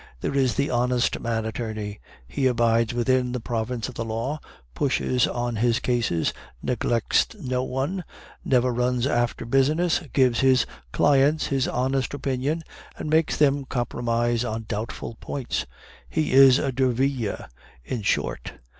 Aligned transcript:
There 0.21 0.33
is 0.33 0.55
the 0.55 0.71
honest 0.71 1.19
man 1.19 1.45
attorney; 1.45 1.99
he 2.27 2.47
abides 2.47 2.91
within 2.91 3.33
the 3.33 3.39
province 3.39 3.87
of 3.87 3.93
the 3.93 4.03
law, 4.03 4.39
pushes 4.73 5.27
on 5.27 5.57
his 5.57 5.79
cases, 5.79 6.33
neglects 6.63 7.27
no 7.39 7.61
one, 7.61 8.03
never 8.43 8.73
runs 8.73 9.05
after 9.05 9.45
business, 9.45 9.99
gives 10.11 10.39
his 10.39 10.65
clients 10.91 11.45
his 11.45 11.67
honest 11.67 12.15
opinion, 12.15 12.63
and 12.97 13.11
makes 13.11 13.37
them 13.37 13.63
compromise 13.65 14.43
on 14.43 14.65
doubtful 14.67 15.17
points 15.21 15.67
he 16.09 16.31
is 16.33 16.57
a 16.57 16.71
Derville, 16.71 17.45
in 17.85 18.01
short. 18.01 18.53